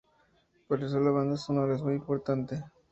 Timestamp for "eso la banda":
0.83-1.37